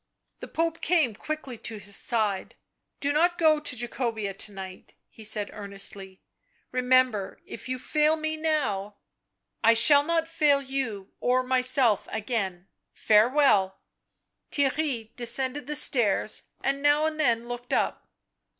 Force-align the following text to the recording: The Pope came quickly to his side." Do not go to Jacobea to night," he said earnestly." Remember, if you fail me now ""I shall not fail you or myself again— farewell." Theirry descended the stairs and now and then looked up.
The 0.39 0.47
Pope 0.47 0.81
came 0.81 1.13
quickly 1.13 1.59
to 1.59 1.75
his 1.75 1.95
side." 1.95 2.55
Do 3.01 3.13
not 3.13 3.37
go 3.37 3.59
to 3.59 3.75
Jacobea 3.75 4.33
to 4.35 4.51
night," 4.51 4.95
he 5.11 5.23
said 5.23 5.51
earnestly." 5.53 6.23
Remember, 6.71 7.39
if 7.45 7.69
you 7.69 7.77
fail 7.77 8.15
me 8.15 8.35
now 8.35 8.95
""I 9.63 9.75
shall 9.75 10.01
not 10.01 10.27
fail 10.27 10.59
you 10.59 11.11
or 11.19 11.43
myself 11.43 12.07
again— 12.11 12.67
farewell." 13.07 13.77
Theirry 14.51 15.15
descended 15.15 15.67
the 15.67 15.75
stairs 15.75 16.45
and 16.63 16.81
now 16.81 17.05
and 17.05 17.19
then 17.19 17.47
looked 17.47 17.71
up. 17.71 18.09